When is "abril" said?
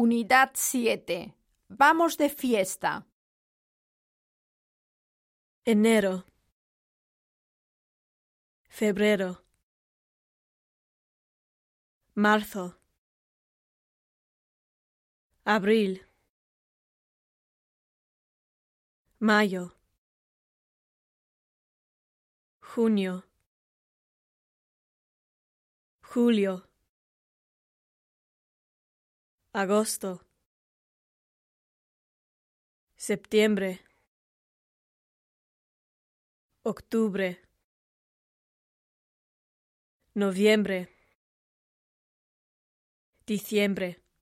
15.44-16.06